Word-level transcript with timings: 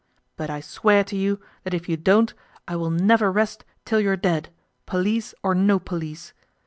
But 0.35 0.49
I 0.49 0.61
swear 0.61 1.03
to 1.03 1.15
you 1.15 1.39
that 1.63 1.75
if 1.75 1.87
you 1.87 1.95
don't 1.95 2.33
I 2.67 2.75
will 2.75 2.89
never 2.89 3.31
rest 3.31 3.65
till 3.85 3.99
you 3.99 4.09
are 4.09 4.15
dead, 4.17 4.49
police 4.87 5.35
or 5.43 5.53
no 5.53 5.77
police. 5.77 6.33